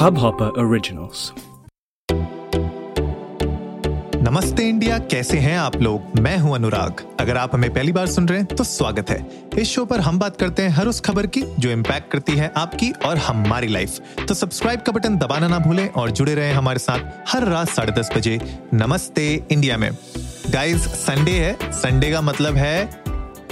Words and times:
Hubhopper 0.00 0.46
Originals. 0.58 1.22
नमस्ते 4.16 4.68
India 4.68 4.98
कैसे 4.98 5.38
हैं 5.38 5.58
आप 5.58 5.76
लोग? 5.76 6.18
मैं 6.20 6.36
हूँ 6.38 6.54
अनुराग। 6.54 7.02
अगर 7.20 7.36
आप 7.36 7.54
हमें 7.54 7.74
पहली 7.74 7.92
बार 7.92 8.06
सुन 8.06 8.28
रहे 8.28 8.38
हैं 8.38 8.46
तो 8.46 8.64
स्वागत 8.64 9.10
है। 9.10 9.48
इस 9.58 9.68
शो 9.68 9.84
पर 9.84 10.00
हम 10.00 10.18
बात 10.18 10.36
करते 10.36 10.62
हैं 10.62 10.70
हर 10.70 10.86
उस 10.86 11.00
खबर 11.00 11.26
की 11.26 11.42
जो 11.58 11.70
इम्पैक्ट 11.70 12.10
करती 12.12 12.32
है 12.32 12.52
आपकी 12.56 12.90
और 12.90 13.18
हमारी 13.18 13.68
लाइफ 13.68 14.00
तो 14.28 14.34
सब्सक्राइब 14.34 14.80
का 14.80 14.92
बटन 14.92 15.18
दबाना 15.18 15.48
ना 15.48 15.58
भूलें 15.58 15.88
और 15.88 16.10
जुड़े 16.10 16.34
रहें 16.34 16.54
हमारे 16.54 16.78
साथ 16.78 17.32
हर 17.32 17.44
रात 17.44 17.68
साढ़े 17.68 17.92
दस 17.92 18.10
बजे। 18.16 18.40
नमस्ते 18.74 19.44
इंडिया 19.52 19.76
में। 19.76 19.90
गाइस 20.50 20.88
संडे 21.04 21.32
है। 21.32 21.72
संडे 21.72 22.10
का 22.10 22.20
मतलब 22.20 22.56
है 22.56 23.10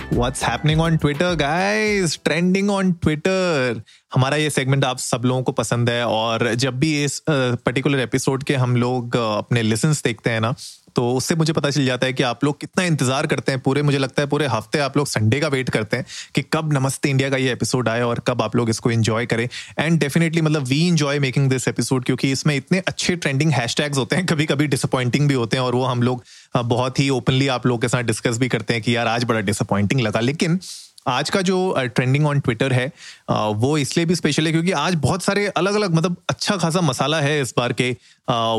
What's 0.08 0.42
happening 0.42 0.80
on 0.80 0.94
Twitter, 1.00 1.30
guys? 1.36 2.12
Trending 2.26 2.70
on 2.70 2.92
Twitter. 2.94 3.82
हमारा 4.12 4.36
ये 4.36 4.50
सेगमेंट 4.50 4.84
आप 4.84 4.98
सब 4.98 5.22
लोगों 5.24 5.42
को 5.42 5.52
पसंद 5.52 5.90
है 5.90 6.04
और 6.06 6.54
जब 6.54 6.78
भी 6.78 6.92
इस 7.04 7.22
पर्टिकुलर 7.28 8.00
एपिसोड 8.00 8.42
के 8.44 8.54
हम 8.56 8.76
लोग 8.76 9.16
अपने 9.16 9.62
लेसन्स 9.62 10.02
देखते 10.04 10.30
हैं 10.30 10.40
ना 10.40 10.54
तो 10.96 11.10
उससे 11.14 11.34
मुझे 11.34 11.52
पता 11.52 11.70
चल 11.70 11.84
जाता 11.86 12.06
है 12.06 12.12
कि 12.12 12.22
आप 12.22 12.44
लोग 12.44 12.58
कितना 12.60 12.84
इंतज़ार 12.84 13.26
करते 13.26 13.52
हैं 13.52 13.60
पूरे, 13.60 13.82
मुझे 13.82 13.98
लगता 13.98 14.22
है 14.22 14.28
पूरे 14.28 14.46
हफ़्ते 14.46 14.78
आप 14.78 14.96
लोग 14.96 15.06
संडे 15.06 15.40
का 15.40 15.48
वेट 15.48 15.70
करते 15.70 15.96
हैं 15.96 16.06
कि 16.34 16.42
कब 16.52 16.72
नमस्ते 16.72 17.10
इंडिया 17.10 17.28
का 17.30 17.36
ये 17.36 17.52
एपिसोड 17.52 17.88
आए 17.88 18.00
और 18.02 18.22
कब 18.26 18.42
आप 18.42 18.56
लोग 18.56 18.70
इसको 18.70 18.90
एंजॉय 18.90 19.26
करें। 19.26 19.48
एंड 19.78 19.98
डेफिनेटली 20.00 20.40
मतलब 20.40 20.64
we 20.64 20.80
enjoy 20.88 21.18
making 21.18 21.48
this 21.50 21.68
episode 21.68 22.04
क्योंकि 22.04 22.30
इसमें 22.32 22.54
इतने 22.56 22.78
अच्छे 22.88 23.16
ट्रेंडिंग 23.16 23.52
हैशटैग्स 23.52 23.98
होते 23.98 24.16
हैं 24.16 24.26
कभी 24.26 24.46
कभी 24.46 24.66
डिसअपॉइंटिंग 24.66 25.28
भी 25.28 25.34
होते 25.34 25.56
हैं 25.56 25.64
और 25.64 25.74
वो 25.74 25.84
हम 25.84 26.02
लोग 26.02 26.24
बहुत 26.56 27.00
ही 27.00 27.08
ओपनली 27.10 27.48
आप 27.48 27.66
लोग 27.66 27.80
के 27.80 27.88
साथ 27.88 28.02
डिस्कस 28.02 28.38
भी 28.38 28.48
करते 28.48 28.74
हैं 28.74 28.82
कि 28.82 28.96
यार 28.96 29.08
आज 29.08 29.24
बड़ा 29.24 29.40
डिसअपॉइंटिंग 29.40 30.00
लगा। 30.00 30.20
लेकिन 30.20 30.58
आज 31.06 31.30
का 31.30 31.40
जो 31.42 31.74
ट्रेंडिंग 31.94 32.26
ऑन 32.26 32.40
ट्विटर 32.40 32.72
है 32.72 32.86
वो 33.30 33.76
इसलिए 33.78 34.06
भी 34.06 34.14
स्पेशल 34.14 34.46
है 34.46 34.52
क्योंकि 34.52 34.72
आज 34.72 34.94
बहुत 35.02 35.22
सारे 35.22 35.46
अलग 35.46 35.74
अलग 35.74 35.94
मतलब 35.94 36.16
अच्छा 36.30 36.56
खासा 36.56 36.80
मसाला 36.80 37.20
है 37.20 37.40
इस 37.40 37.54
बार 37.58 37.72
के 37.72 37.90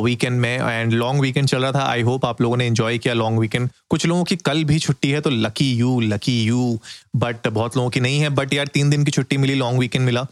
वीकेंड 0.03 0.39
में 0.41 0.57
एंड 0.59 0.93
लॉन्ग 0.93 1.21
वीकेंड 1.21 1.47
चल 1.47 1.61
रहा 1.61 1.71
था। 1.71 1.83
आई 1.85 2.01
होप 2.01 2.25
आप 2.25 2.41
लोगों 2.41 2.57
ने 2.57 2.65
एंजॉय 2.67 2.97
किया 2.97 3.13
लॉन्ग 3.13 3.39
वीकेंड 3.39 3.69
कुछ 3.89 4.05
लोगों 4.05 4.23
की 4.23 4.35
कल 4.35 4.63
भी 4.63 4.79
छुट्टी 4.79 5.11
है 5.11 5.21
तो 5.21 5.29
lucky 5.29 5.71
you 5.75 5.99
lucky 6.01 6.41
you 6.43 6.79
but 7.15 7.47
बहुत 7.47 7.77
लोगों 7.77 7.89
की 7.89 7.99
नहीं 7.99 8.19
है। 8.19 8.29
बट 8.29 8.53
यार, 8.53 8.67
तीन 8.67 8.89
दिन 8.89 9.03
की 9.03 9.11
छुट्टी 9.11 9.37
मिली 9.37 9.55
लॉन्ग 9.55 9.79
वीकेंड 9.79 10.05
मिला। 10.05 10.25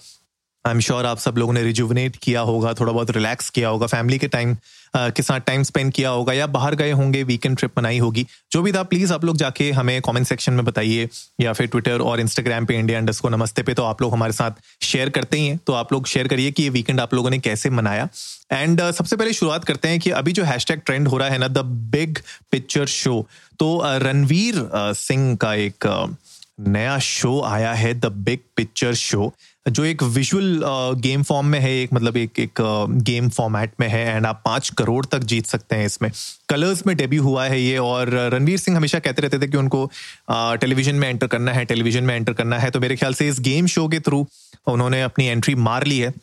आई 0.67 0.73
एम 0.73 0.79
श्योर 0.79 1.05
आप 1.05 1.17
सब 1.17 1.37
लोगों 1.37 1.53
ने 1.53 1.63
रिजुवनेट 1.63 2.15
किया 2.15 2.41
होगा 2.41 2.73
थोड़ा 2.73 2.93
बहुत 2.93 3.11
रिलैक्स 3.11 3.49
किया 3.49 3.69
होगा 3.69 3.87
फैमिली 3.87 4.17
के 4.19 4.27
टाइम 4.27 4.55
के 4.97 5.23
साथ 5.23 5.39
टाइम 5.39 5.63
स्पेंड 5.63 5.93
किया 5.93 6.09
होगा 6.09 6.33
या 6.33 6.47
बाहर 6.47 6.75
गए 6.75 6.91
होंगे 6.91 7.23
वीकेंड 7.23 7.57
ट्रिप 7.57 7.71
बनाई 7.75 7.97
होगी 7.97 8.27
जो 8.51 8.61
भी 8.61 8.71
था 8.71 8.83
प्लीज़ 8.83 9.13
आप 9.13 9.25
लोग 9.25 9.37
जाके 9.37 9.71
हमें 9.71 10.01
कमेंट 10.01 10.27
सेक्शन 10.27 10.53
में 10.53 10.65
बताइए 10.65 11.09
या 11.41 11.53
फिर 11.53 11.67
ट्विटर 11.67 12.01
और 12.01 12.19
इंस्टाग्राम 12.19 12.65
पे 12.65 12.75
इंडिया 12.75 12.99
इंडस्ट 12.99 13.21
को 13.21 13.29
नमस्ते 13.29 13.63
पे 13.63 13.73
तो 13.73 13.83
आप 13.83 14.01
लोग 14.01 14.13
हमारे 14.13 14.33
साथ 14.33 14.51
शेयर 14.81 15.09
करते 15.09 15.37
ही 15.37 15.47
हैं 15.47 15.59
तो 15.67 15.73
आप 15.73 15.93
लोग 15.93 16.07
शेयर 16.07 16.27
करिए 16.27 16.51
कि 16.51 16.63
ये 16.63 16.69
वीकेंड 16.69 16.99
आप 16.99 17.13
लोगों 17.13 17.29
ने 17.29 17.39
कैसे 17.39 17.69
मनाया। 17.69 18.09
एंड 18.51 18.81
uh, 18.81 18.91
सबसे 18.91 19.15
पहले 19.15 19.33
शुरुआत 19.33 19.63
करते 19.63 19.87
हैं 19.87 19.99
कि 19.99 20.09
अभी 20.09 20.31
जो 20.31 20.43
हैशटैग 20.43 20.81
ट्रेंड 20.85 21.07
हो 21.07 21.17
रहा 21.17 21.29
है 21.29 21.37
ना 21.37 21.47
द 21.47 21.57
बिग 21.95 22.17
पिक्चर 22.51 22.85
शो 22.85 23.27
तो 23.59 23.83
uh, 23.85 24.03
रणवीर 24.03 24.55
uh, 24.55 24.97
सिंह 24.97 25.35
का 25.35 25.53
एक 25.53 26.07
uh, 26.09 26.15
नया 26.59 26.99
शो 26.99 27.41
आया 27.41 27.73
है 27.73 27.93
द 27.93 28.05
बिग 28.05 28.39
पिक्चर 28.55 28.93
शो 28.93 29.33
जो 29.69 29.83
एक 29.85 30.03
विजुअल 30.03 30.61
गेम 31.01 31.23
फॉर्म 31.23 31.47
में 31.47 31.59
है, 31.59 31.71
एक 31.73 31.93
मतलब 31.93 32.17
एक 32.17 32.39
एक 32.39 32.61
गेम 33.03 33.29
फॉर्मेट 33.29 33.71
में 33.79 33.87
है 33.87 34.05
एंड 34.07 34.25
आप 34.25 34.41
पाँच 34.45 34.69
करोड़ 34.77 35.05
तक 35.05 35.23
जीत 35.23 35.45
सकते 35.45 35.75
हैं 35.75 35.85
इसमें। 35.85 36.09
कलर्स 36.49 36.85
में 36.87 36.95
डेब्यू 36.97 37.23
हुआ 37.23 37.45
है 37.45 37.61
ये, 37.61 37.77
और 37.77 38.09
रणवीर 38.33 38.57
सिंह 38.57 38.77
हमेशा 38.77 38.99
कहते 38.99 39.21
रहते 39.21 39.39
थे 39.39 39.47
कि 39.47 39.57
उनको 39.57 39.89
टेलीविज़न 40.31 40.95
में 40.95 41.07
एंटर 41.09 41.27
करना 41.27 41.51
है 41.53 41.65
टेलीविज़न 41.65 42.03
में 42.03 42.15
एंटर 42.15 42.33
करना 42.33 42.59
है। 42.59 42.69
तो 42.69 42.79
मेरे 42.79 42.95
ख्याल 42.95 43.13
से 43.13 43.27
इस 43.29 43.39
गेम 43.41 43.67
शो 43.67 43.87
के 43.87 43.99
थ्रू 43.99 44.25
उन्होंने 44.67 45.01
अपनी 45.01 45.25
एंट्री 45.27 45.55
मार 45.57 45.85
ली 45.85 45.99
है। 45.99 46.13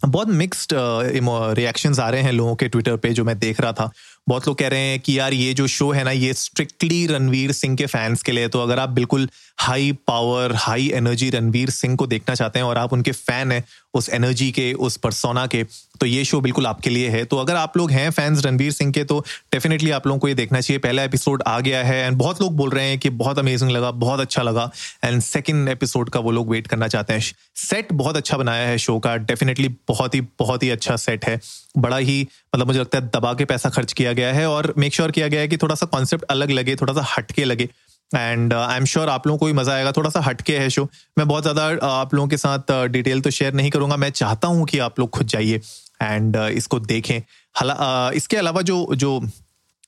बहुत 0.00 0.28
मिक्स्ड 0.30 0.72
रिएक्शंस 0.74 1.98
आ 1.98 2.08
रहे 2.10 2.22
हैं 2.22 2.32
लोगों 2.32 2.54
के 2.56 2.68
ट्विटर 2.68 2.96
पे, 2.96 3.10
जो 3.10 3.24
मैं 3.24 3.38
देख 3.38 3.60
रहा 3.60 3.72
था। 3.72 3.90
बहुत 4.28 4.46
लोग 4.48 4.58
कह 4.58 4.68
रहे 4.68 4.80
हैं 4.80 5.00
कि 5.00 5.18
यार 5.18 5.34
ये 5.34 5.52
जो 5.54 5.66
शो 5.66 5.90
है 5.92 6.04
ना, 6.04 6.10
ये 6.10 6.32
स्ट्रिक्टली 6.34 7.06
रणवीर 7.06 7.52
सिंह 7.52 7.76
के 7.76 7.86
फैंस 7.86 8.22
के 8.22 8.32
लिए। 8.32 8.48
तो 8.48 8.62
अगर 8.62 8.78
आप 8.78 8.88
बिल्कुल 8.90 9.28
high 9.58 9.92
power 10.06 10.54
high 10.54 10.90
energy 10.94 11.30
Ranveer 11.30 11.70
Singh 11.70 11.96
को 11.96 12.06
देखना 12.06 12.34
चाहते 12.34 12.58
हैं 12.58 12.66
और 12.66 12.78
आप 12.78 12.92
उनके 12.92 13.12
फ़ैन 13.12 13.52
हैं 13.52 13.64
उस 13.94 14.08
एनर्जी 14.08 14.50
के, 14.52 14.72
उस 14.72 14.96
परसोना 14.96 15.46
के 15.46 15.64
तो 16.00 16.06
ये 16.06 16.24
शो 16.24 16.40
बिल्कुल 16.40 16.66
आपके 16.66 16.90
लिए 16.90 17.08
है। 17.08 17.24
तो 17.24 17.36
अगर 17.36 17.56
आप 17.56 17.76
लोग 17.76 17.90
हैं 17.90 18.10
फैंस 18.10 18.44
रणवीर 18.44 18.72
सिंह 18.72 18.92
के 18.92 19.04
तो 19.04 19.18
डेफिनेटली 19.52 19.90
आप 19.90 20.06
लोगों 20.06 20.18
को 20.20 20.28
ये 20.28 20.34
देखना 20.34 20.60
चाहिए। 20.60 20.78
पहला 20.78 21.02
एपिसोड 21.02 21.42
आ 21.46 21.58
गया 21.60 21.82
है 21.84 21.96
एंड 22.06 22.16
बहुत 22.16 22.40
लोग 22.40 22.56
बोल 22.56 22.70
रहे 22.70 22.88
हैं 22.88 22.98
कि 22.98 23.10
बहुत 23.10 23.38
अमेजिंग 23.38 23.70
लगा, 23.70 23.90
बहुत 23.90 24.20
अच्छा 24.20 24.42
लगा। 24.42 24.70
एंड 25.04 25.20
सेकेंड 25.22 25.68
एपिसोड 25.68 26.10
का 26.10 26.20
वो 26.20 26.30
लोग 26.30 26.50
वेट 26.50 26.66
करना 26.66 26.88
चाहते 26.88 27.12
हैं। 27.12 27.20
सेट 27.56 27.92
बहुत 27.92 28.16
अच्छा 28.16 28.36
बनाया 28.36 28.66
है 28.68 28.78
शो 28.78 28.98
का। 28.98 29.16
डेफिनेटली 29.16 29.68
बहुत 29.88 30.14
ही 30.14 30.20
बहुत 30.38 30.62
ही 30.62 30.70
अच्छा 30.70 30.96
सेट 30.96 31.24
है। 31.24 31.40
बड़ा 31.78 31.96
ही 31.96 32.26
मतलब 32.56 32.66
मुझे 32.66 32.78
लगता 32.80 32.98
है 32.98 33.08
दबा 33.14 33.32
के 33.34 33.44
पैसा 33.44 33.68
खर्च 33.70 33.92
किया 33.92 34.12
गया 34.12 34.32
है 34.32 34.46
और 34.48 34.72
मेक 34.78 34.94
श्योर 34.94 35.06
sure 35.06 35.14
किया 35.14 35.28
गया 35.28 35.40
है 35.40 35.48
कि 35.48 35.56
थोड़ा 35.56 35.74
सा 35.74 35.86
कॉन्सेप्ट 35.86 36.24
अलग 36.24 36.50
लगे 36.50 36.76
थोड़ा 36.76 36.92
सा 36.94 37.04
हटके 37.16 37.44
लगे। 37.44 37.68
एंड 38.16 38.54
आई 38.54 38.76
एम 38.76 38.84
श्योर 38.84 39.08
आप 39.08 39.26
लोगों 39.26 39.38
को 39.38 39.46
भी 39.46 39.52
मज़ा 39.52 39.74
आएगा 39.74 39.92
थोड़ा 39.92 40.10
सा 40.10 40.20
हटके 40.20 40.56
है 40.58 40.70
शो 40.70 40.88
मैं 41.18 41.26
बहुत 41.28 41.42
ज़्यादा 41.42 41.68
uh, 41.68 41.82
आप 41.82 42.14
लोगों 42.14 42.28
के 42.28 42.36
साथ 42.36 42.72
डिटेल 42.88 43.18
uh, 43.18 43.24
तो 43.24 43.30
शेयर 43.30 43.54
नहीं 43.54 43.70
करूँगा। 43.70 43.96
मैं 43.96 44.10
चाहता 44.10 44.48
हूँ 44.48 44.66
कि 44.66 44.78
आप 44.78 44.98
लोग 45.00 45.10
खुद 45.10 45.26
जाइए 45.26 45.60
एंड 46.02 46.36
uh, 46.36 46.48
इसको 46.50 46.80
देखें। 46.80 47.20
हाला 47.54 48.10
इसके 48.14 48.36
अलावा 48.36 48.62
जो 48.62 48.94
जो 48.94 49.20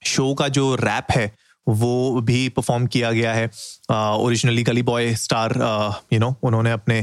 शो 0.06 0.34
का 0.34 0.48
जो 0.48 0.74
रैप 0.74 1.06
है 1.10 1.32
वो 1.68 2.20
भी 2.20 2.48
परफॉर्म 2.48 2.86
किया 2.86 3.10
गया 3.12 3.32
है। 3.34 3.46
ओरिजिनली 3.90 4.62
गली 4.62 4.82
बॉय 4.82 5.14
स्टार 5.16 5.54
यू 6.12 6.18
नो 6.20 6.34
उन्होंने 6.42 6.70
अपने 6.70 6.98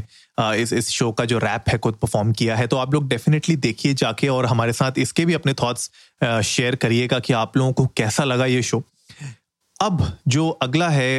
इस 0.61 0.73
इस 0.73 0.89
शो 0.89 1.11
का 1.11 1.25
जो 1.25 1.37
रैप 1.37 1.69
है 1.69 1.77
खुद 1.77 1.95
परफॉर्म 2.01 2.31
किया 2.33 2.55
है। 2.55 2.67
तो 2.67 2.77
आप 2.77 2.93
लोग 2.93 3.07
डेफिनेटली 3.09 3.55
देखिए 3.57 3.93
जाके 3.93 4.27
और 4.27 4.45
हमारे 4.45 4.73
साथ 4.73 4.99
इसके 4.99 5.25
भी 5.25 5.33
अपने 5.33 5.53
थॉट्स 5.53 5.89
शेयर 6.45 6.75
करिएगा 6.75 7.19
कि 7.19 7.33
आप 7.33 7.57
लोगों 7.57 7.73
को 7.73 7.85
कैसा 7.97 8.23
लगा 8.23 8.45
ये 8.45 8.61
शो 8.63 8.83
अब 9.79 10.05
जो 10.27 10.49
अगला 10.61 10.89
है 10.89 11.15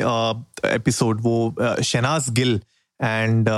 एपिसोड 0.66 1.20
वो 1.22 1.54
Shehnaaz 1.82 2.30
Gill 2.30 2.60
and 3.00 3.48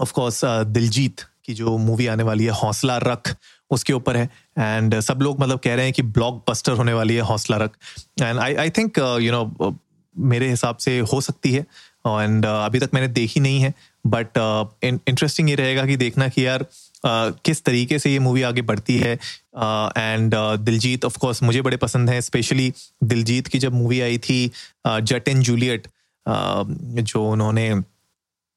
of 0.00 0.12
course 0.12 0.40
Diljit. 0.44 1.20
की 1.44 1.54
जो 1.54 1.76
मूवी 1.78 2.06
आने 2.06 2.22
वाली 2.22 2.44
है 2.44 2.52
हौसला 2.52 2.96
रख 2.96 3.34
उसके 3.70 3.92
ऊपर 3.92 4.16
है। 4.16 4.24
एंड 4.58 4.98
सब 5.00 5.22
लोग 5.22 5.40
मतलब 5.40 5.58
कह 5.58 5.74
रहे 5.74 5.84
हैं 5.84 5.92
कि 5.94 6.02
ब्लॉक 6.02 6.42
बस्टर 6.50 6.72
होने 6.72 6.92
वाली 6.92 7.14
है 7.14 7.22
Honsla 7.22 7.56
Rakh. 7.56 7.76
And 8.22 8.38
I 8.38 8.54
I 8.54 8.70
think 8.70 8.98
you 8.98 9.32
know 9.32 9.76
मेरे 10.16 10.48
हिसाब 10.50 10.76
से 10.76 10.98
हो 11.12 11.20
सकती 11.20 11.52
है। 11.52 11.60
एंड 12.06 12.44
uh, 12.44 12.64
अभी 12.64 12.78
तक 12.78 12.90
मैंने 12.94 13.08
देखी 13.08 13.40
नहीं 13.40 13.60
है। 13.60 13.74
बट 14.06 14.38
इंटरेस्टिंग 14.84 15.48
uh, 15.48 15.50
ये 15.50 15.56
रहेगा 15.56 15.84
कि 15.86 15.96
देखना 15.96 16.28
कि 16.28 16.46
यार 16.46 16.62
uh, 16.62 17.32
किस 17.44 17.62
तरीके 17.64 17.98
से 17.98 18.12
ये 18.12 18.18
मूवी 18.18 18.42
आगे 18.42 18.62
बढ़ती 18.62 18.96
है। 18.98 19.12
And 19.12 20.34
uh, 20.34 20.58
Diljit 20.58 21.04
of 21.04 21.18
course 21.18 21.42
मुझे 21.42 21.62
बड़े 21.62 21.76
पसंद 21.76 22.10
हैं। 22.10 22.20
स्पेशली 22.20 22.72
दिलजीत 23.04 23.46
की 23.46 23.58
जब 23.58 23.74
मूवी 23.74 24.00
आई 24.00 24.18
थी 24.18 24.50
जट 24.86 25.28
एंड 25.28 25.42
जूलियट 25.42 25.88
जो 26.28 27.24
उन्होंने 27.30 27.70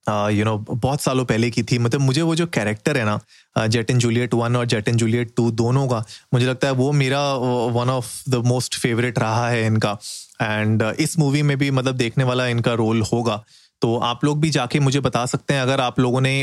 यू 0.07 0.45
नो 0.45 0.57
बहुत 0.61 1.01
सालों 1.01 1.25
पहले 1.25 1.49
की 1.51 1.63
थी। 1.63 1.77
मतलब 1.79 2.01
मुझे 2.01 2.21
वो 2.21 2.35
जो 2.35 2.45
कैरेक्टर 2.49 2.97
है 2.97 3.05
ना 3.05 3.67
जेट 3.67 3.91
एंड 3.91 3.99
जूलियट 3.99 4.33
वन 4.33 4.55
और 4.55 4.65
जेट 4.65 4.87
एंड 4.87 4.97
जूलियट 4.97 5.33
टू 5.37 5.49
दोनों 5.53 5.87
का, 5.87 6.03
मुझे 6.33 6.45
लगता 6.45 6.67
है 6.67 6.73
वो 6.73 6.91
मेरा 6.93 7.21
one 7.73 7.89
of 7.89 8.11
the 8.29 8.43
most 8.45 8.77
favourite 8.77 9.19
रहा 9.19 9.49
है 9.49 9.65
इनका। 9.65 9.97
एंड 10.41 10.83
इस 10.99 11.17
मूवी 11.19 11.41
में 11.41 11.57
भी 11.57 11.71
मतलब 11.71 11.95
देखने 11.97 12.23
वाला 12.23 12.47
इनका 12.47 12.73
रोल 12.75 13.01
होगा। 13.03 13.43
तो 13.81 13.95
आप 13.99 14.23
लोग 14.25 14.39
भी 14.41 14.49
जाके 14.49 14.79
मुझे 14.79 14.99
बता 15.01 15.25
सकते 15.25 15.53
हैं, 15.53 15.61
अगर 15.61 15.81
आप 15.81 15.99
लोगों 15.99 16.21
ने 16.21 16.39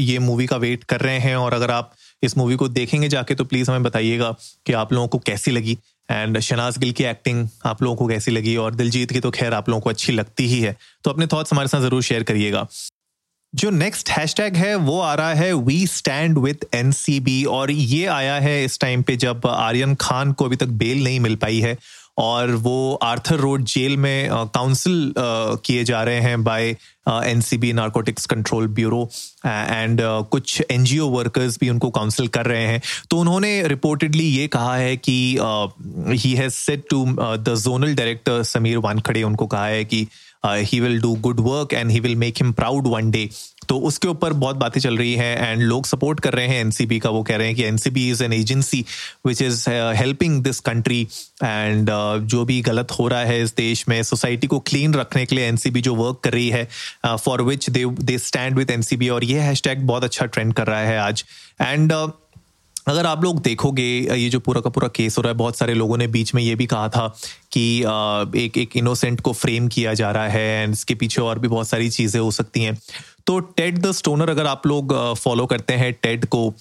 ये 0.00 0.18
मूवी 0.20 0.46
का 0.46 0.56
वेट 0.56 0.84
कर 0.84 1.00
रहे 1.00 1.18
हैं 1.18 1.36
और 1.36 1.54
अगर 1.54 1.70
आप 1.70 1.92
इस 2.22 2.36
मूवी 2.36 2.56
को 2.56 2.68
देखेंगे 2.70 3.08
जाके 3.08 3.34
तो 3.34 3.44
प्लीज़ 3.44 3.70
हमें 3.70 3.82
बताइएगा 3.82 4.30
कि 4.66 4.72
आप 4.72 4.92
लोगों 4.92 5.08
को 5.08 5.18
कैसी 5.20 5.50
लगी। 5.50 5.78
एंड 6.08 6.38
शनाज 6.40 6.78
गिल 6.78 6.92
की 6.92 7.04
एक्टिंग 7.04 7.46
आप 7.66 7.82
लोगों 7.82 7.96
को 7.96 8.06
कैसी 8.06 8.30
लगी? 8.30 8.56
और 8.56 8.74
दिलजीत 8.74 9.12
की 9.12 9.20
तो 9.20 9.30
खैर 9.30 9.54
आप 9.54 9.68
लोगों 9.68 9.80
को 9.80 9.90
अच्छी 9.90 10.12
लगती 10.12 10.46
ही 10.48 10.60
है। 10.60 10.76
तो 11.04 11.10
अपने 11.10 11.26
थॉट्स 11.26 11.52
हमारे 11.52 11.68
साथ 11.68 11.80
ज़रूर 11.80 12.02
शेयर 12.02 12.22
करिएगा। 12.22 12.66
जो 13.54 13.70
नेक्स्ट 13.70 14.10
हैशटैग 14.10 14.56
है, 14.56 14.74
वो 14.76 15.00
आ 15.00 15.14
रहा 15.14 15.34
है 15.34 15.52
वी 15.54 15.86
स्टैंड 15.86 16.38
विद 16.38 16.64
एनसीबी 16.74 17.42
और 17.44 17.70
ये 17.70 18.06
आया 18.06 18.34
है 18.34 18.64
इस 18.64 18.78
टाइम 18.80 19.02
पे 19.02 19.16
जब 19.16 19.46
आर्यन 19.46 19.94
खान 19.94 20.32
को 20.32 20.44
अभी 20.44 20.56
तक 20.56 20.66
बेल 20.66 21.02
नहीं 21.04 21.20
मिल 21.20 21.36
पाई 21.36 21.60
है 21.60 21.76
और 22.18 22.50
वो 22.50 22.94
आर्थर 23.02 23.36
रोड 23.36 23.64
जेल 23.64 23.96
में 23.96 24.28
काउंसिल 24.54 25.14
किए 25.18 25.84
जा 25.84 26.02
रहे 26.02 26.20
हैं 26.20 26.42
by 26.44 26.76
NCB 27.08 27.72
narcotics 27.72 28.26
control 28.26 28.66
bureau 28.68 29.08
and 29.46 30.00
कुछ 30.30 30.62
एनजीओ 30.70 31.08
वर्कर्स 31.08 31.58
भी 31.60 31.70
उनको 31.70 31.90
काउंसिल 31.90 32.28
कर 32.28 32.46
रहे 32.46 32.66
हैं। 32.66 32.82
तो 33.10 33.18
उन्होंने 33.18 33.68
रिपोर्टेडली 33.68 34.24
ये 34.24 34.46
कहा 34.48 34.76
है 34.76 34.96
कि 34.96 35.38
he 36.22 36.32
has 36.32 36.52
said 36.52 36.82
to 36.90 37.04
the 37.18 37.54
zonal 37.58 37.94
director 37.94 38.42
Sameer 38.42 38.78
Wankhede 38.78 39.22
उनको 39.22 39.46
कहा 39.46 39.66
है 39.66 39.84
कि 39.84 40.06
he 40.46 40.80
will 40.80 41.00
do 41.00 41.14
good 41.20 41.40
work 41.40 41.74
and 41.74 41.90
he 41.90 42.00
will 42.00 42.16
make 42.16 42.34
him 42.38 42.52
proud 42.52 42.86
one 42.86 43.10
day 43.10 43.28
तो 43.68 43.78
उसके 43.78 44.08
ऊपर 44.08 44.32
बहुत 44.32 44.56
बातें 44.56 44.80
चल 44.80 44.96
रही 44.96 45.14
हैं 45.14 45.50
एंड 45.50 45.62
लोग 45.62 45.86
सपोर्ट 45.86 46.20
कर 46.20 46.32
रहे 46.32 46.46
हैं 46.46 46.60
एनसीबी 46.60 46.98
का। 46.98 47.10
वो 47.10 47.22
कह 47.22 47.36
रहे 47.36 47.46
हैं 47.46 47.56
कि 47.56 47.64
NCB 47.64 48.08
is 48.10 48.22
an 48.24 48.32
agency 48.32 48.84
which 49.26 49.42
is 49.42 49.64
helping 49.70 50.42
this 50.44 50.60
country 50.60 51.00
and 51.44 51.90
जो 52.26 52.44
भी 52.44 52.60
गलत 52.62 52.90
हो 52.90 53.08
रहा 53.08 53.20
है 53.20 53.42
इस 53.42 53.54
देश 53.56 53.84
में 53.88 54.02
सोसाइटी 54.02 54.46
को 54.46 54.58
क्लीन 54.60 54.94
रखने 54.94 55.26
के 55.26 55.36
लिए 55.36 55.46
एनसीबी 55.48 55.80
जो 55.80 55.94
वर्क 55.94 56.20
कर 56.24 56.32
रही 56.32 56.48
है 56.48 56.68
for 57.06 57.42
which 57.42 57.70
they 57.70 57.84
they 58.00 58.18
stand 58.18 58.58
with 58.58 58.70
NCB 58.70 59.08
और 59.08 59.24
ये 59.24 59.38
हैशटैग 59.40 59.86
बहुत 59.86 60.04
अच्छा 60.04 60.26
ट्रेंड 60.26 60.54
कर 60.54 60.66
रहा 60.66 60.80
है 60.80 60.98
आज। 60.98 61.24
एंड 61.60 61.92
uh, 61.92 62.10
अगर 62.86 63.06
आप 63.06 63.24
लोग 63.24 63.40
देखोगे 63.42 63.82
ये 63.82 64.28
जो 64.28 64.40
पूरा 64.40 64.60
का 64.60 64.70
पूरा 64.70 64.88
केस 64.88 65.18
हो 65.18 65.22
रहा 65.22 65.32
है, 65.32 65.36
बहुत 65.38 65.58
सारे 65.58 65.74
लोगों 65.74 65.96
ने 65.98 66.06
बीच 66.08 66.34
में 66.34 66.42
ये 66.42 66.54
भी 66.54 66.66
कहा 66.66 66.88
था 66.88 67.06
कि 67.52 67.62
एक 68.36 68.58
एक 68.58 68.76
इनोसेंट 68.76 69.20
को 69.20 69.32
फ्रेम 69.34 69.68
किया 69.68 69.94
जा 69.94 70.10
रहा 70.10 70.28
है 70.28 70.62
एंड 70.62 70.72
इसके 70.72 70.94
पीछे 70.94 71.22
और 71.22 71.38
भी 71.38 71.48
बहुत 71.48 71.68
सारी 71.68 71.90
चीज़ें 71.90 72.20
हो 72.20 72.30
सकती 72.30 72.62
हैं। 72.62 72.78
तो 73.26 73.38
टेड 73.56 73.78
द 73.78 73.90
स्टोनर 73.92 74.30
अगर 74.30 74.46
आप 74.46 74.66
लोग 74.66 74.94
फॉलो 75.14 75.46
करते 75.46 75.74
हैं 75.74 75.92
टेड 75.92 76.24
को 76.26 76.52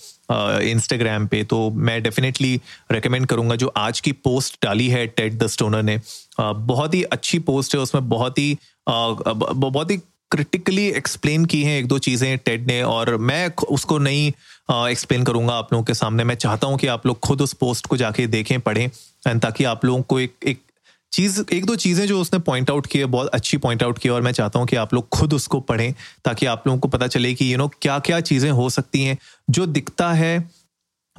इंस्टाग्राम 0.63 1.25
पे 1.27 1.43
तो 1.43 1.69
मैं 1.69 2.01
डेफिनेटली 2.03 2.59
रेकमेंड 2.91 3.25
करूँगा 3.27 3.55
जो 3.55 3.71
आज 3.77 3.99
की 3.99 4.11
पोस्ट 4.11 4.57
डाली 4.63 4.87
है 4.89 5.05
टेड 5.07 5.37
द 5.37 5.47
स्टोनर 5.47 5.83
ने। 5.83 5.99
बहुत 6.39 6.93
ही 6.93 7.03
अच्छी 7.03 7.39
पोस्ट 7.41 7.75
है, 7.75 7.81
उसमें 7.81 8.07
बहुत 8.09 8.39
ही 8.39 8.57
बहुत 8.87 9.91
ही 9.91 9.97
क्रिटिकली 10.31 10.87
एक्सप्लेन 10.87 11.45
की 11.45 11.61
हैं 11.63 11.77
एक 11.79 11.87
दो 11.87 11.97
चीज़ें 11.99 12.37
टेड 12.37 12.67
ने 12.67 12.81
और 12.83 13.15
मैं 13.19 13.51
उसको 13.69 13.97
नहीं 13.99 14.27
एक्सप्लेन 14.89 15.23
करूँगा 15.23 15.53
आप 15.53 15.73
लोगों 15.73 15.83
के 15.85 15.93
सामने। 15.93 16.23
मैं 16.23 16.35
चाहता 16.35 16.67
हूँ 16.67 16.77
कि 16.77 16.87
आप 16.87 17.05
लोग 17.05 17.19
खुद 17.19 17.41
उस 17.41 17.53
पोस्ट 17.53 17.87
को 17.87 17.97
जाके 17.97 18.27
देखें, 18.27 18.59
पढ़ें 18.59 18.89
एंड 19.27 19.41
ताकि 19.41 19.63
आप 19.63 19.85
लोगों 19.85 20.01
को 20.01 20.19
एक 20.19 20.35
एक 20.47 20.61
चीज़, 21.11 21.41
एक 21.53 21.65
दो 21.65 21.75
चीज़ें 21.75 22.05
जो 22.07 22.19
उसने 22.21 22.39
पॉइंट 22.39 22.69
आउट 22.69 22.85
की 22.87 22.99
है, 22.99 23.05
बहुत 23.05 23.27
अच्छी 23.29 23.57
पॉइंट 23.57 23.83
आउट 23.83 23.97
की 23.99 24.09
और 24.09 24.21
मैं 24.21 24.31
चाहता 24.31 24.59
हूँ 24.59 24.67
कि 24.67 24.75
आप 24.75 24.93
लोग 24.93 25.09
खुद 25.09 25.33
उसको 25.33 25.59
पढ़ें, 25.61 25.93
ताकि 26.25 26.45
आप 26.45 26.67
लोगों 26.67 26.79
को 26.79 26.87
पता 26.87 27.07
चले 27.07 27.33
कि 27.33 27.51
यू 27.53 27.57
नो 27.57 27.67
क्या 27.81 27.99
क्या 27.99 28.19
चीज़ें 28.21 28.49
हो 28.51 28.69
सकती 28.69 29.03
हैं। 29.03 29.17
जो 29.49 29.65
दिखता 29.67 30.11
है 30.13 30.49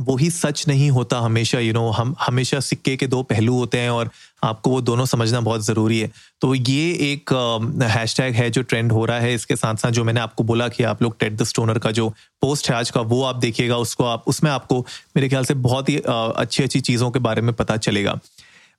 वो 0.00 0.16
ही 0.16 0.30
सच 0.30 0.64
नहीं 0.68 0.90
होता 0.90 1.18
हमेशा 1.18 1.58
यू 1.58 1.72
you 1.72 1.74
नो 1.74 1.80
know, 1.80 1.98
हम 1.98 2.14
हमेशा 2.20 2.60
सिक्के 2.60 2.96
के 2.96 3.06
दो 3.06 3.22
पहलू 3.22 3.54
होते 3.54 3.78
हैं 3.78 3.90
और 3.90 4.10
आपको 4.44 4.70
वो 4.70 4.80
दोनों 4.80 5.04
समझना 5.06 5.40
बहुत 5.40 5.64
ज़रूरी 5.64 5.98
है। 5.98 6.10
तो 6.40 6.54
ये 6.54 6.90
एक 7.12 7.32
हैश 7.82 8.16
टैग 8.16 8.34
है 8.34 8.48
जो 8.50 8.62
ट्रेंड 8.62 8.92
हो 8.92 9.04
रहा 9.04 9.18
है। 9.20 9.34
इसके 9.34 9.56
साथ 9.56 9.74
साथ 9.74 9.90
जो 9.90 10.04
मैंने 10.04 10.20
आपको 10.20 10.44
बोला 10.44 10.68
कि 10.68 10.84
आप 10.84 11.02
लोग 11.02 11.18
टेड 11.18 11.36
द 11.36 11.44
स्टोनर 11.44 11.78
का 11.78 11.90
जो 11.90 12.08
पोस्ट 12.42 12.70
है 12.70 12.76
आज 12.76 12.90
का 12.90 13.00
वो 13.00 13.22
आप 13.24 13.36
देखिएगा। 13.36 13.76
उसको 13.76 14.04
आप 14.04 14.24
उसमें 14.26 14.50
आपको 14.50 14.80
मेरे 15.16 15.28
ख्याल 15.28 15.44
से 15.44 15.54
बहुत 15.68 15.88
ही 15.88 15.96
अच्छी 16.06 16.62
अच्छी 16.62 16.80
चीज़ों 16.80 17.10
के 17.10 17.18
बारे 17.18 17.42
में 17.42 17.54
पता 17.54 17.76
चलेगा। 17.78 18.18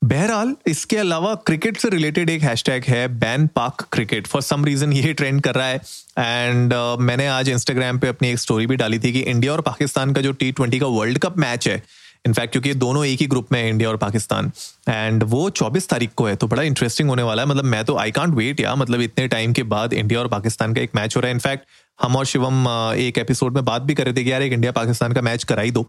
बहरहाल 0.04 0.54
इसके 0.68 0.98
अलावा 0.98 1.34
क्रिकेट 1.36 1.78
से 1.78 1.90
रिलेटेड 1.90 2.30
एक 2.30 2.42
हैशटैग 2.42 2.84
है 2.84 3.08
ban 3.08 3.46
Pak 3.48 3.82
cricket 3.92 4.26
for 4.28 4.42
some 4.42 4.66
reason 4.66 4.94
ये 4.94 5.14
ट्रेंड 5.14 5.42
कर 5.42 5.56
रहा 5.56 5.68
है। 5.68 5.76
एंड 6.20 6.74
uh, 6.74 7.00
मैंने 7.00 7.28
आज 7.28 7.50
इंस्टाग्राम 7.50 8.00
पे 8.00 8.08
अपनी 8.08 8.30
एक 8.30 8.40
स्टोरी 8.40 8.68
भी 8.68 8.76
डाली 8.76 9.00
थी 9.00 9.12
कि 9.14 9.20
इंडिया 9.20 9.54
और 9.54 9.62
पाकिस्तान 9.62 10.14
का 10.14 10.22
जो 10.22 10.32
टी 10.32 10.52
ट्वेंटी 10.52 10.80
का 10.80 10.88
वर्ल्ड 10.88 11.18
कप 11.18 11.38
मैच 11.38 11.68
है 11.68 11.82
इनफैक्ट 12.26 12.52
क्योंकि 12.52 12.74
दोनों 12.74 13.06
एक 13.06 13.20
ही 13.20 13.28
ग्रुप 13.28 13.52
में 13.52 13.62
है 13.62 13.70
इंडिया 13.70 13.90
और 13.90 13.98
पाकिस्तान 13.98 14.52
एंड 14.90 15.24
वो 15.24 15.50
24 15.50 15.90
तारीख 15.90 16.14
को 16.16 16.26
है 16.26 16.36
तो 16.36 16.48
बड़ा 16.48 16.64
इंटरेस्टिंग 16.64 17.10
होने 17.10 17.24
वाला 17.24 17.42
है। 17.42 17.50
मतलब 17.50 17.66
मैं 17.66 17.84
तो 17.86 17.96
आई 17.98 18.12
कांट 18.12 18.36
वेट 18.36 18.60
या 18.60 18.76
मतलब 18.76 19.02
इतने 19.02 19.28
टाइम 19.28 19.54
के 19.54 19.64
बाद 19.64 19.94
इंडिया 19.94 20.20
और 20.20 20.28
पाकिस्तान 20.28 20.74
का 20.74 20.82
एक 20.82 20.96
मैच 20.96 21.16
हो 21.16 21.22
रहा 21.22 21.28
है। 21.28 21.34
इनफैक्ट 21.34 21.66
हम 22.02 22.16
और 22.16 22.26
शिवम 22.26 22.64
uh, 22.66 22.98
एक 22.98 23.18
एपिसोड 23.18 23.56
में 23.56 23.66
बात 23.66 23.82
भी 23.82 23.94
कर 23.94 24.06
रहे 24.06 24.14
थे 24.14 24.24
कि 24.24 24.32
यार 24.32 24.42
एक 24.42 24.54
इंडिया 24.54 24.72
पाकिस्तान 24.72 25.14
का 25.14 25.22
मैच 25.22 25.44
कराई 25.44 25.72
दो। 25.72 25.88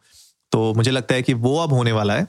तो 0.52 0.72
मुझे 0.74 0.90
लगता 0.90 1.14
है 1.14 1.22
कि 1.22 1.34
वो 1.34 1.58
अब 1.58 1.72
होने 1.72 1.92
वाला 1.92 2.14
है। 2.14 2.26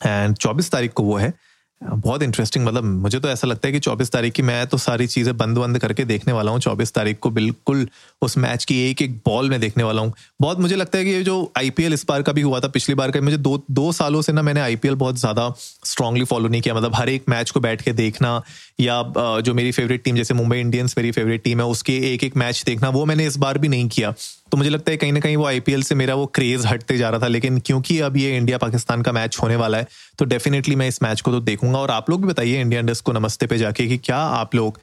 एंड 0.00 0.36
चौबीस 0.36 0.70
तारीख 0.70 0.92
को 0.92 1.02
वो 1.02 1.16
है। 1.16 1.32
बहुत 1.80 2.22
इंटरेस्टिंग 2.22 2.64
मतलब 2.66 2.84
मुझे 2.84 3.18
तो 3.20 3.28
ऐसा 3.28 3.46
लगता 3.46 3.68
है 3.68 3.72
कि 3.72 3.78
24 3.78 4.10
तारीख 4.12 4.32
की 4.32 4.42
मैं 4.42 4.66
तो 4.66 4.76
सारी 4.78 5.06
चीज़ें 5.06 5.36
बंद 5.36 5.58
बंद 5.58 5.78
करके 5.78 6.04
देखने 6.04 6.32
वाला 6.32 6.50
हूँ। 6.50 6.60
24 6.60 6.92
तारीख 6.94 7.18
को 7.18 7.30
बिल्कुल 7.30 7.86
उस 8.22 8.36
मैच 8.38 8.64
की 8.64 8.78
एक 8.82 9.02
एक 9.02 9.16
बॉल 9.26 9.50
में 9.50 9.58
देखने 9.60 9.82
वाला 9.82 10.02
हूँ। 10.02 10.12
बहुत 10.40 10.60
मुझे 10.60 10.76
लगता 10.76 10.98
है 10.98 11.04
कि 11.04 11.10
ये 11.10 11.22
जो 11.22 11.52
आईपीएल 11.58 11.92
इस 11.94 12.04
बार 12.08 12.22
का 12.22 12.32
भी 12.32 12.40
हुआ 12.40 12.60
था, 12.60 12.68
पिछली 12.68 12.94
बार 12.94 13.10
का 13.10 13.20
मुझे 13.20 13.36
दो 13.38 13.62
दो 13.70 13.90
सालों 13.92 14.22
से 14.22 14.32
ना 14.32 14.42
मैंने 14.42 14.60
आईपीएल 14.60 14.94
बहुत 14.94 15.18
ज़्यादा 15.18 15.52
स्ट्रांगली 15.84 16.24
फॉलो 16.24 16.48
नहीं 16.48 16.60
किया। 16.62 16.74
मतलब 16.74 16.94
हर 16.94 17.08
एक 17.08 17.28
मैच 17.28 17.50
को 17.50 17.60
बैठ 17.60 17.82
के 17.82 17.92
देखना 17.92 18.40
या 18.80 19.02
जो 19.40 19.54
मेरी 19.54 19.72
फेवरेट 19.72 20.04
टीम 20.04 20.16
जैसे 20.16 20.34
मुंबई 20.34 20.60
इंडियंस 20.60 20.94
मेरी 20.98 21.10
फेवरेट 21.12 21.42
टीम 21.42 21.60
है, 21.60 21.66
उसके 21.66 21.98
एक 22.14 22.24
एक 22.24 22.36
मैच 22.36 22.62
देखना, 22.66 22.88
वो 22.88 23.04
मैंने 23.04 23.26
इस 23.26 23.36
बार 23.36 23.58
भी 23.58 23.68
नहीं 23.68 23.88
किया। 23.88 24.14
तो 24.52 24.56
मुझे 24.56 24.70
लगता 24.70 24.90
है 24.90 24.96
कहीं 24.96 25.12
ना 25.12 25.20
कहीं 25.20 25.36
वो 25.36 25.46
आईपीएल 25.46 25.82
से 25.82 25.94
मेरा 25.94 26.14
वो 26.14 26.26
क्रेज 26.26 26.66
हटते 26.66 26.98
जा 26.98 27.08
रहा 27.10 27.20
था, 27.20 27.28
लेकिन 27.28 27.58
क्योंकि 27.58 27.98
अब 28.00 28.16
ये 28.16 28.36
इंडिया 28.36 28.58
पाकिस्तान 28.58 29.02
का 29.02 29.12
मैच 29.12 29.38
होने 29.42 29.56
वाला 29.56 29.78
है 29.78 29.86
तो 30.18 30.24
डेफिनेटली 30.24 30.76
मैं 30.76 30.88
इस 30.88 31.02
मैच 31.02 31.20
को 31.20 31.30
तो 31.30 31.40
देखूँगा। 31.40 31.78
और 31.78 31.90
आप 31.90 32.10
लोग 32.10 32.22
भी 32.22 32.28
बताइए 32.28 32.60
इंडिया 32.60 32.80
इंडस्ट 32.80 33.04
को 33.04 33.12
नमस्ते 33.12 33.46
पे 33.46 33.58
जाके 33.58 33.86
कि 33.86 33.98
क्या 33.98 34.18
आप 34.18 34.54
लोग 34.54 34.80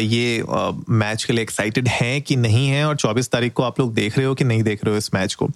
ये 0.00 0.42
मैच 0.90 1.24
के 1.24 1.32
लिए 1.32 1.42
एक्साइटेड 1.42 1.88
हैं 1.88 2.20
कि 2.22 2.36
नहीं 2.36 2.68
है? 2.68 2.84
और 2.84 2.96
24 2.96 3.30
तारीख 3.32 3.52
को 3.52 3.62
आप 3.62 3.78
लोग 3.80 3.92
देख 3.94 4.16
रहे 4.18 4.26
हो 4.26 4.34
कि 4.34 4.44
नहीं 4.44 4.62
देख 4.62 4.84
रहे 4.84 4.92
हो 4.92 4.98
इस 4.98 5.12
मैच 5.14 5.34
को? 5.34 5.48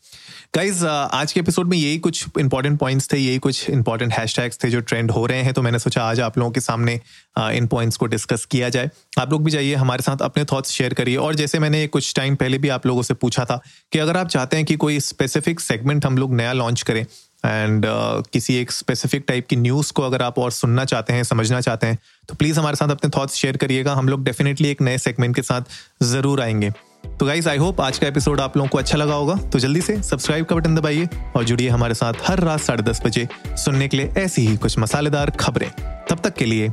गाइज़ 0.56 0.84
आज 0.86 1.32
के 1.32 1.40
एपिसोड 1.40 1.68
में 1.68 1.76
यही 1.76 1.98
कुछ 1.98 2.24
इंपॉर्टेंट 2.40 2.78
पॉइंट्स 2.80 3.08
थे 3.12 3.16
यही 3.18 3.38
कुछ 3.38 3.70
इंपॉर्टेंट 3.70 4.12
हैशटैग्स 4.12 4.58
थे 4.64 4.68
जो 4.70 4.80
ट्रेंड 4.80 5.10
हो 5.10 5.24
रहे 5.26 5.40
हैं 5.42 5.52
तो 5.54 5.62
मैंने 5.62 5.78
सोचा 5.78 6.02
आज 6.02 6.20
आप 6.20 6.38
लोगों 6.38 6.50
के 6.50 6.60
सामने 6.60 6.94
इन 7.38 7.66
पॉइंट्स 7.66 7.96
को 7.96 8.06
डिस्कस 8.06 8.44
किया 8.44 8.68
जाए। 8.68 8.90
आप 9.18 9.32
लोग 9.32 9.44
भी 9.44 9.50
जाइए 9.50 9.74
हमारे 9.74 10.02
साथ 10.02 10.22
अपने 10.22 10.44
थॉट्स 10.44 10.70
शेयर 10.70 10.94
करिए। 10.94 11.16
और 11.16 11.34
जैसे 11.34 11.58
मैंने 11.58 11.86
कुछ 11.86 12.14
टाइम 12.14 12.36
पहले 12.36 12.58
भी 12.58 12.68
आप 12.68 12.86
लोगों 12.86 13.02
से 13.02 13.14
पूछा 13.14 13.44
था 13.44 13.60
कि 13.92 13.98
अगर 13.98 14.16
आप 14.16 14.28
चाहते 14.28 14.56
हैं 14.56 14.66
कि 14.66 14.76
कोई 14.76 15.00
स्पेसिफिक 15.00 15.60
सेगमेंट 15.60 16.06
हम 16.06 16.18
लोग 16.18 16.34
नया 16.34 16.52
लॉन्च 16.52 16.82
करें 16.82 17.02
एंड 17.02 17.86
uh, 17.86 18.28
किसी 18.32 18.56
एक 18.56 18.70
स्पेसिफिक 18.70 19.24
टाइप 19.28 19.46
की 19.46 19.56
न्यूज़ 19.56 19.92
को 19.92 20.02
अगर 20.02 20.22
आप 20.22 20.38
और 20.38 20.50
सुनना 20.52 20.84
चाहते 20.84 21.12
हैं 21.12 21.22
समझना 21.24 21.60
चाहते 21.60 21.86
हैं 21.86 21.98
तो 22.28 22.34
प्लीज़ 22.34 22.60
हमारे 22.60 22.76
साथ 22.76 22.90
अपने 22.90 23.10
थॉट्स 23.18 23.34
शेयर 23.34 23.56
करिएगा। 23.56 23.94
हम 23.94 24.08
लोग 24.08 24.24
डेफिनेटली 24.24 24.68
एक 24.68 24.82
नए 24.82 24.98
सेगमेंट 24.98 25.36
के 25.36 25.42
साथ 25.42 25.62
ज़रूर 26.02 26.40
आएँगे। 26.40 26.72
तो 27.04 27.26
गाइज़ 27.26 27.48
आई 27.48 27.56
होप 27.56 27.80
आज 27.80 27.98
का 27.98 28.06
एपिसोड 28.06 28.40
आप 28.40 28.56
लोगों 28.56 28.68
को 28.68 28.78
अच्छा 28.78 28.98
लगा 28.98 29.14
होगा। 29.14 29.34
तो 29.50 29.58
जल्दी 29.58 29.80
से 29.80 30.02
सब्सक्राइब 30.02 30.44
का 30.44 30.56
बटन 30.56 30.74
दबाइए 30.74 31.08
और 31.36 31.44
जुड़िए 31.44 31.68
हमारे 31.68 31.94
साथ 31.94 32.12
हर 32.26 32.40
रात 32.40 32.60
साढ़े 32.60 32.82
दस 32.82 33.02
बजे 33.06 33.26
सुनने 33.46 33.88
के 33.88 33.96
लिए 33.96 34.12
ऐसी 34.18 34.46
ही 34.46 34.56
कुछ 34.56 34.78
मसालेदार 34.78 35.30
खबरें। 35.30 35.70
तब 36.10 36.20
तक 36.24 36.34
के 36.34 36.44
लिए, 36.44 36.68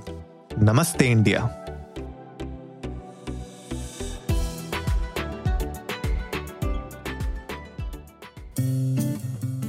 नमस्ते 0.60 1.06
इंडिया। 1.06 1.50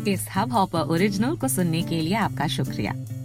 इस 0.08 0.26
हब 0.36 0.52
हॉपर 0.52 0.78
ओरिजिनल 0.78 1.36
को 1.36 1.48
सुनने 1.48 1.82
के 1.82 2.00
लिए 2.00 2.14
आपका 2.14 2.46
शुक्रिया। 2.46 2.92